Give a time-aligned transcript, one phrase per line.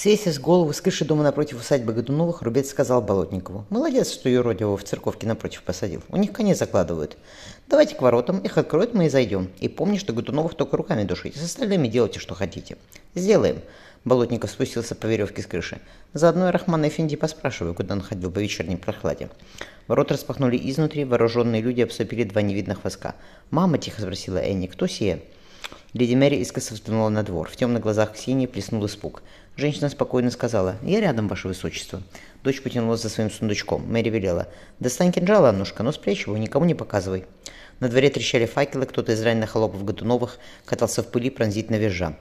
[0.00, 3.64] Свесив голову с крыши дома напротив усадьбы Годуновых, Рубец сказал Болотникову.
[3.68, 6.04] «Молодец, что юродивого в церковке напротив посадил.
[6.08, 7.18] У них коней закладывают.
[7.66, 9.50] Давайте к воротам, их откроют, мы и зайдем.
[9.58, 12.76] И помни, что Годуновых только руками душите, с остальными делайте, что хотите».
[13.16, 13.60] «Сделаем».
[14.04, 15.80] Болотников спустился по веревке с крыши.
[16.12, 19.30] Заодно и Рахмана Эфенди поспрашиваю, куда он ходил по вечерней прохладе.
[19.88, 23.16] Ворот распахнули изнутри, вооруженные люди обступили два невидных воска.
[23.50, 25.22] «Мама»,— тихо спросила Энни,— «кто сие?»
[25.94, 27.48] Леди Мэри искоса взглянула на двор.
[27.48, 29.22] В темных глазах Ксении плеснул испуг.
[29.58, 32.00] Женщина спокойно сказала, «Я рядом, ваше высочество».
[32.44, 33.84] Дочь потянулась за своим сундучком.
[33.90, 34.46] Мэри велела,
[34.78, 37.24] «Достань кинжал, Аннушка, но спрячь его, никому не показывай».
[37.80, 42.16] На дворе трещали факелы, кто-то из раненых холопов Годуновых катался в пыли пронзительно визжа.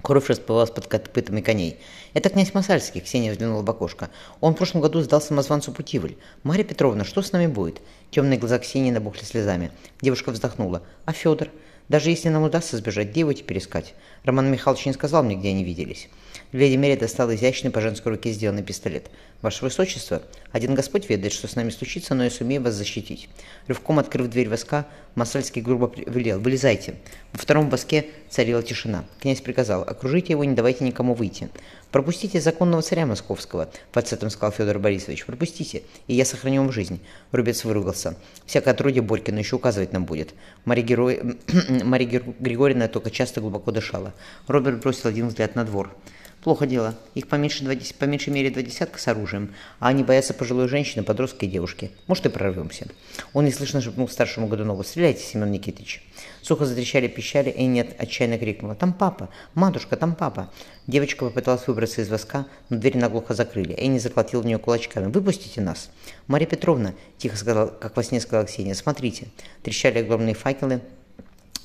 [0.00, 1.78] Кровь расплывалась под копытами коней.
[2.14, 4.08] «Это князь Масальский»,— Ксения взглянула в окошко.
[4.40, 6.16] «Он в прошлом году сдал самозванцу Путивль.
[6.42, 9.72] Марья Петровна, что с нами будет?» Темные глаза Ксении набухли слезами.
[10.00, 10.80] Девушка вздохнула.
[11.04, 11.50] «А Федор?
[11.90, 13.92] Даже если нам удастся сбежать, где его теперь искать?
[14.24, 16.08] Роман Михайлович не сказал мне, где они виделись».
[16.52, 19.10] Леди Мэри достала изящный по женской руке сделанный пистолет.
[19.40, 23.30] «Ваше Высочество, один Господь ведает, что с нами случится, но я сумею вас защитить».
[23.68, 26.96] Рывком открыв дверь воска, Масальский грубо велел «Вылезайте».
[27.32, 29.06] Во втором воске царила тишина.
[29.20, 31.48] Князь приказал «Окружите его, не давайте никому выйти».
[31.90, 35.24] «Пропустите законного царя московского»,— фальцетом сказал Федор Борисович.
[35.24, 37.00] «Пропустите, и я сохраню вам жизнь».
[37.32, 38.14] Рубец выругался.
[38.44, 40.34] «Всякое отродье Борькина еще указывать нам будет».
[40.66, 41.38] Мария, Герой...
[41.82, 44.12] Мария Григорьевна только часто глубоко дышала.
[44.46, 45.94] Роберт бросил один взгляд на двор.
[46.42, 46.96] Плохо дело.
[47.14, 50.66] Их по меньшей, два, по меньшей мере два десятка с оружием, а они боятся пожилой
[50.66, 51.92] женщины, подростка и девушки.
[52.08, 52.88] Может, и прорвемся.
[53.32, 54.82] Он неслышно шепнул старшему Годунову.
[54.82, 56.02] «Стреляйте, Семен Никитич».
[56.42, 58.74] Сухо затрещали, пищали, и нет отчаянно крикнула.
[58.74, 59.28] «Там папа!
[59.54, 60.50] Матушка, там папа!»
[60.88, 63.74] Девочка попыталась выбраться из воска, но дверь наглухо закрыли.
[63.78, 65.12] Энни заклотил в нее кулачками.
[65.12, 65.90] «Выпустите нас!»
[66.26, 68.74] «Марья Петровна!»– тихо сказала, как во сне сказала Ксения.
[68.74, 69.28] «Смотрите!»
[69.62, 70.80] Трещали огромные факелы.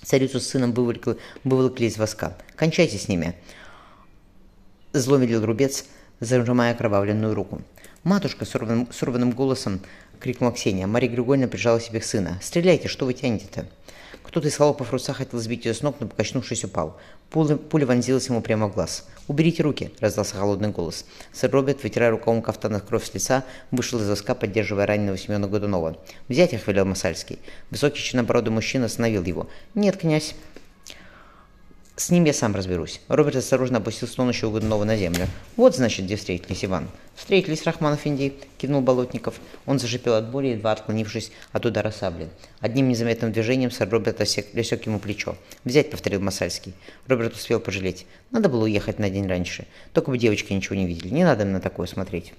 [0.04, 2.38] Царицу с сыном выволокли, выволокли из воска.
[2.56, 3.34] «Кончайте с ними!»
[5.00, 5.86] Зло велел рубец,
[6.20, 7.62] зажимая окровавленную руку.
[8.04, 9.82] «Матушка!»— с рваным, с рваным голосом
[10.20, 10.88] крикнула Ксения.
[10.88, 12.40] Мария Григорьевна прижала себе к сына.
[12.42, 12.88] «Стреляйте!
[12.88, 13.68] Что вы тянете-то?»
[14.24, 16.98] Кто-то из холопов руца хотел сбить ее с ног, но, покачнувшись, упал.
[17.30, 19.06] Пуля, пуля вонзилась ему прямо в глаз.
[19.28, 21.06] «Уберите руки!»– раздался холодный голос.
[21.32, 25.98] Сэр Роберт, вытирая рукавом кафтана кровь с лица, вышел из воска, поддерживая раненого Семена Годунова.
[26.28, 27.40] «Взять их!»– велел Масальский.
[27.72, 29.48] Высокий чернобородый мужчина остановил его.
[29.76, 30.36] «Нет, князь!»
[32.00, 33.02] С ним я сам разберусь.
[33.08, 35.26] Роберт осторожно опустил стонущего Годунова на землю.
[35.56, 36.90] Вот, значит, где встретились, Иван.
[37.16, 39.42] Встретились, Рахманов Инди, кивнул Болотников.
[39.66, 42.30] Он зашипел от боли, едва отклонившись от удара сабли.
[42.60, 45.36] Одним незаметным движением сэр Роберт осек, лесек ему плечо.
[45.64, 46.76] «Взять»,— повторил Масальский.
[47.08, 48.06] Роберт успел пожалеть.
[48.30, 49.66] Надо было уехать на день раньше.
[49.94, 51.10] Только бы девочки ничего не видели.
[51.10, 52.32] Не надо на такое смотреть.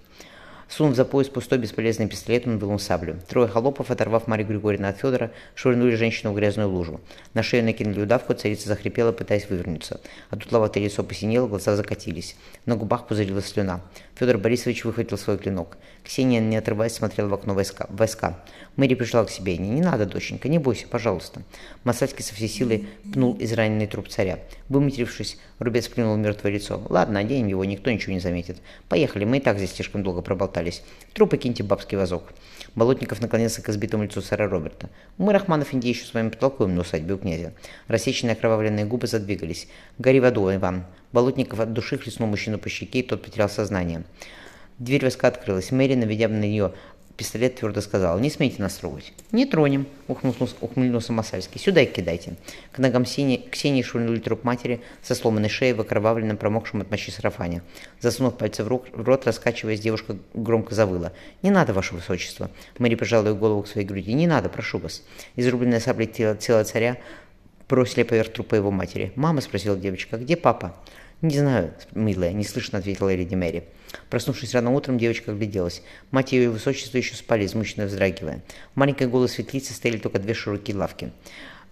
[0.68, 3.16] Сунув за пояс пустой бесполезный пистолет, он вынул саблю.
[3.26, 7.00] Трое холопов, оторвав Марию Григорьевну от Федора, швырнули женщину в грязную лужу.
[7.32, 10.00] На шею накинули удавку, царица захрипела, пытаясь вывернуться.
[10.28, 12.36] А тут ловатое лицо посинело, глаза закатились.
[12.66, 13.80] На губах пузырилась слюна.
[14.18, 15.78] Федор Борисович выхватил свой клинок.
[16.02, 17.86] Ксения, не отрываясь, смотрела в окно войска.
[17.88, 18.42] войска.
[18.74, 19.56] Мэри пришла к себе.
[19.56, 21.42] «Не, не надо, доченька, не бойся, пожалуйста».
[21.84, 24.40] Масальский со всей силы пнул израненный труп царя.
[24.68, 26.82] Выматерившись, Рубец плюнул в мертвое лицо.
[26.88, 28.56] «Ладно, оденем его, никто ничего не заметит.
[28.88, 30.82] Поехали, мы и так здесь слишком долго проболтались.
[31.12, 32.24] Трупы киньте бабский вазок».
[32.78, 34.88] Болотников наклонился к избитому лицу сэра Роберта.
[35.16, 37.52] «Мы, Рахманов, Инди, еще с вами потолкуем на усадьбе у князя».
[37.88, 39.66] Рассеченные окровавленные губы задвигались.
[39.98, 40.84] «Гори в аду, Иван».
[41.10, 44.04] Болотников от души хлестнул мужчину по щеке, и тот потерял сознание.
[44.78, 45.72] Дверь воска открылась.
[45.72, 46.72] Мэри, наведя на нее
[47.18, 49.12] пистолет, твердо сказал, «Не смейте нас трогать».
[49.32, 51.60] «Не тронем»,— ухмыльнулся, ухмыльнулся Масальский.
[51.60, 52.36] «Сюда и кидайте».
[52.72, 57.10] К ногам Ксении, Ксении швырнули труп матери со сломанной шеей в окровавленном, промокшем от мочи
[57.10, 57.62] сарафане.
[58.00, 61.12] Засунув пальцы в, рук, в рот, раскачиваясь, девушка громко завыла.
[61.42, 62.50] «Не надо, ваше высочество».
[62.78, 64.14] Мэри прижала ее голову к своей груди.
[64.14, 65.02] «Не надо, прошу вас».
[65.34, 66.98] Изрубленное саблей тело, тело царя
[67.68, 69.12] бросили поверх трупа его матери.
[69.16, 70.16] «Мама?»— спросила девочка.
[70.16, 70.74] «Где папа?»
[71.20, 73.64] «Не знаю, милая»,— неслышно ответила леди Мэри.
[74.08, 75.82] Проснувшись рано утром, девочка огляделась.
[76.12, 78.40] Мать и ее высочество еще спали, измученно вздрагивая.
[78.74, 81.10] В маленькой голой светлице стояли только две широкие лавки.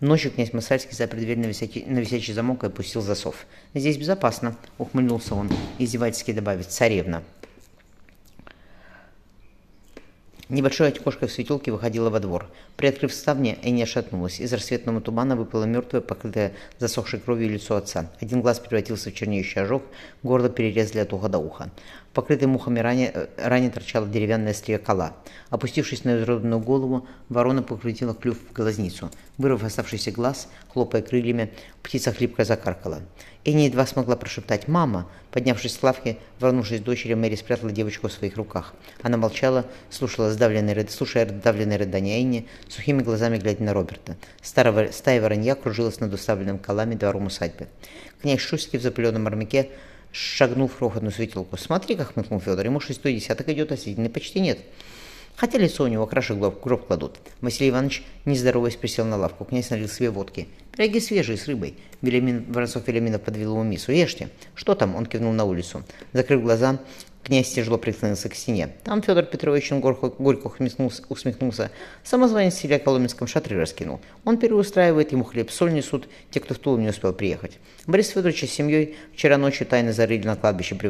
[0.00, 3.46] Ночью князь Масальский запер дверь на висячий, на висячий замок и опустил засов.
[3.72, 5.48] «Здесь безопасно»,— ухмыльнулся он,
[5.78, 7.22] издевательски добавить, «царевна».
[10.48, 12.50] Небольшое окошко в светелке выходило во двор.
[12.76, 14.38] Приоткрыв ставни, Энни шатнулась.
[14.38, 18.10] Из рассветного тумана выпало мертвое, покрытое засохшей кровью лицо отца.
[18.20, 19.82] Один глаз превратился в чернеющий ожог,
[20.22, 21.70] горло перерезали от уха до уха.
[22.10, 25.14] В покрытой мухами ране, ране торчала деревянная стрия кола.
[25.48, 29.10] Опустившись на изродную голову, ворона покрутила клюв в глазницу.
[29.38, 31.52] Вырвав оставшийся глаз, хлопая крыльями,
[31.82, 33.00] птица хлипко закаркала.
[33.46, 35.08] Энни едва смогла прошептать «Мама!».
[35.30, 38.74] Поднявшись с лавки, вернувшись дочери, Мэри спрятала девочку в своих руках.
[39.02, 44.16] Она молчала, слушала сдавленное, слушая сдавленное рыдание Энни, сухими глазами глядя на Роберта.
[44.42, 47.66] Старого, стая воронья кружилась над уставленным колами двором усадьбы.
[48.20, 49.70] Князь Шуйский в запыленном армяке
[50.12, 51.56] шагнул в крохотную светилку.
[51.56, 54.58] «Смотри, как хмыкнул Федор, ему шестой десяток идет, а седины почти нет».
[55.36, 57.18] Хотя лицо у него краши гроб, гроб кладут.
[57.42, 59.44] Василий Иванович, не здороваясь, присел на лавку.
[59.44, 60.48] Князь налил себе водки.
[60.72, 61.74] Пироги свежие, с рыбой.
[62.00, 63.92] Велимин, Воронцов Велиминов подвел ему мису.
[63.92, 64.30] Ешьте.
[64.54, 64.96] Что там?
[64.96, 65.84] Он кивнул на улицу.
[66.14, 66.78] Закрыв глаза,
[67.26, 68.70] князь тяжело прислонился к стене.
[68.84, 70.46] Там Федор Петрович горько, горько
[71.08, 71.70] усмехнулся.
[72.04, 74.00] Самозванец себя Коломенском шатры раскинул.
[74.24, 77.58] Он переустраивает, ему хлеб, соль несут, те, кто в Тулу не успел приехать.
[77.86, 80.88] Борис Федорович с семьей вчера ночью тайно зарыли на кладбище при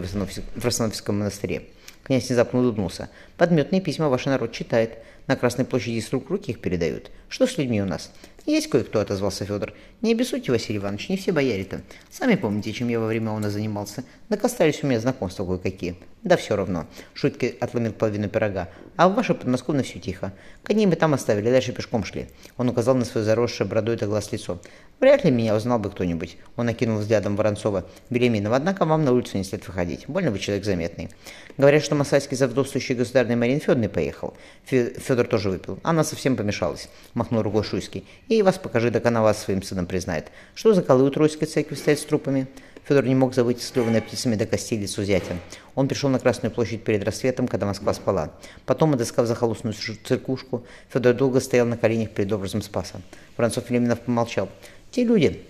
[0.56, 1.62] Восстановском монастыре.
[2.04, 3.08] Князь внезапно улыбнулся.
[3.38, 4.98] «Подметные письма ваш народ читает.
[5.26, 7.10] На Красной площади с рук руки их передают.
[7.28, 8.12] Что с людьми у нас?»
[8.46, 9.74] «Есть кое-кто»,— отозвался Федор.
[10.02, 11.80] «Не обессудьте, Василий Иванович, не все бояре-то.
[12.10, 14.04] Сами помните, чем я во время она занимался.
[14.28, 14.44] Так
[14.84, 15.96] у меня знакомства кое-какие.
[16.22, 16.86] Да все равно».
[17.12, 18.68] Шутки отломил половину пирога.
[18.94, 20.32] «А в ваше подмосковное все тихо.
[20.62, 22.28] Коней мы там оставили, дальше пешком шли».
[22.56, 24.60] Он указал на свое заросшее бородой до глаз лицо.
[24.98, 26.38] «Вряд ли меня узнал бы кто-нибудь».
[26.56, 27.84] Он окинул взглядом Воронцова.
[28.08, 30.04] «Беременного, однако вам на улицу не след выходить.
[30.08, 31.10] Больно вы человек заметный.
[31.58, 34.34] Говорят, что Масальский за вдовствующей государственной Марин Федоровной поехал.
[34.64, 35.78] Федор тоже выпил.
[35.82, 38.06] Она совсем помешалась»,— махнул рукой Шуйский.
[38.28, 40.28] «И вас покажи, так она вас своим сыном признает.
[40.54, 42.46] Что за колы у Троицкой церкви стоят с трупами?»
[42.88, 45.36] Федор не мог забыть склеванное птицами до костей лицо зятя.
[45.74, 48.30] Он пришел на Красную площадь перед рассветом, когда Москва спала.
[48.64, 53.02] Потом, отыскав захолустную церквушку, Федор долго стоял на коленях перед образом Спаса.
[53.36, 54.48] Воронцов Леминов помолчал.
[54.96, 55.42] «Те люди,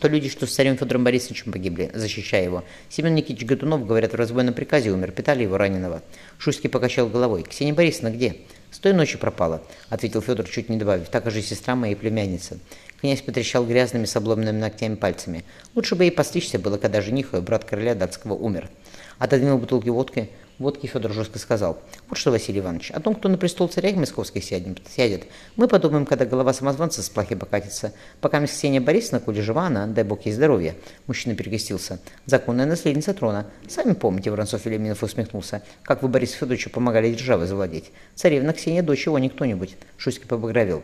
[0.00, 2.64] то люди, что с царем Федором Борисовичем погибли, защищая его.
[2.88, 6.00] Семен Никитич Годунов, говорят, в разбойном приказе умер, питали его раненого.
[6.38, 7.42] Шуйский покачал головой.
[7.42, 8.36] «Ксения Борисовна где?»
[8.70, 11.10] «С той ночи пропала»,— ответил Федор, чуть не добавив.
[11.10, 12.60] «Так же сестра моей племянница».
[13.02, 15.44] Князь потрещал грязными с обломанными ногтями пальцами.
[15.74, 18.70] Лучше бы ей постричься было, когда жених, брат короля датского, умер.
[19.18, 20.30] Отодвинул бутылки водки,
[20.62, 21.78] водки Федор жестко сказал.
[22.08, 25.24] Вот что, Василий Иванович, о том, кто на престол царя московских сядет, сядет,
[25.56, 27.92] мы подумаем, когда голова самозванца с плахи покатится.
[28.20, 30.74] Пока мисс Ксения Борисовна, коли жива она, дай бог ей здоровья.
[31.06, 32.00] Мужчина перекрестился.
[32.26, 33.46] Законная наследница трона.
[33.68, 37.90] Сами помните, Воронцов Велиминов усмехнулся, как вы Борису Федоровичу помогали державой завладеть.
[38.14, 39.76] Царевна Ксения дочь его, не кто-нибудь.
[39.98, 40.82] Шуйский побагровел.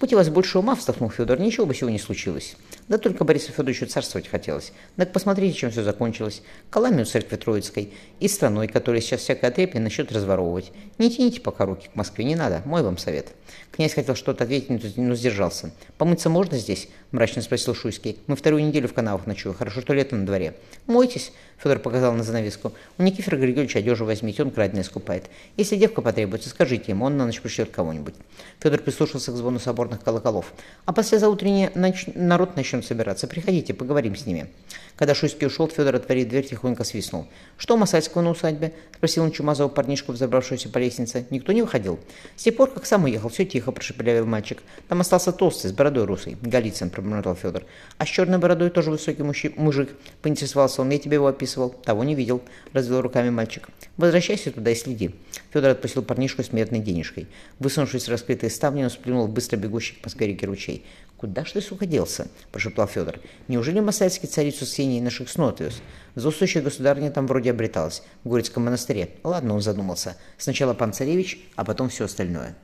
[0.00, 2.56] Будь у вас больше ума, вздохнул Федор, ничего бы всего не случилось.
[2.90, 4.72] Да только Борису Федоровичу царствовать хотелось.
[4.96, 6.42] Так посмотрите, чем все закончилось.
[6.70, 10.72] Колами у церкви Троицкой и страной, которая сейчас всякое отрепье начнет разворовывать.
[10.98, 13.28] Не тяните пока руки к Москве, не надо, мой вам совет.
[13.72, 15.70] Князь хотел что-то ответить, но сдержался.
[15.98, 18.18] «Помыться можно здесь?»– мрачно спросил Шуйский.
[18.26, 20.54] «Мы вторую неделю в канавах ночуем, хорошо, что лето на дворе».
[20.86, 22.72] «Мойтесь»,– Федор показал на занавеску.
[22.98, 25.30] «У Никифора Григорьевича одежу возьмите, он краденое скупает.
[25.56, 28.14] Если девка потребуется, скажите ему, он на ночь пришлет кого-нибудь».
[28.60, 30.52] Федор прислушался к звону соборных колоколов.
[30.84, 32.06] «А послезаутренне нач...
[32.14, 33.26] народ начнет собираться.
[33.26, 34.48] Приходите, поговорим с ними».
[34.96, 37.26] Когда Шуйский ушел, Федор отворил дверь, тихонько свистнул.
[37.56, 41.24] «Что у Масальского на усадьбе?»– спросил он чумазого парнишку, взобравшегося по лестнице.
[41.30, 41.98] «Никто не выходил?»
[42.36, 44.58] «С тех пор, как сам уехал, все тихо»,– прошепелявил мальчик.
[44.88, 46.36] «Там остался толстый, с бородой русой».
[46.42, 47.64] «Голицын»,– пробормотал Федор.
[47.96, 49.52] «А с черной бородой тоже высокий мужи...
[49.56, 49.88] мужик»,–
[50.22, 50.90] поинтересовался он.
[50.90, 51.70] «Я тебе его описывал».
[51.70, 52.42] «Того не видел»,–
[52.74, 53.68] развел руками мальчик.
[53.96, 55.14] «Возвращайся туда и следи».
[55.52, 57.26] Федор отпустил парнишку с медной денежкой.
[57.58, 60.84] Высунувшись в раскрытые ставни, он сплюнул быстро бегущий к Москве реки ручей.
[61.20, 63.20] «Куда ж ты, сука, делся?»– прошептал Федор.
[63.46, 65.82] «Неужели Масальский царицу с Ксенией наших снот вез?
[66.14, 69.10] Злосущая государыня там вроде обреталась, в Горецком монастыре.
[69.22, 70.16] Ладно, он задумался.
[70.38, 72.56] Сначала пан царевич, а потом все остальное».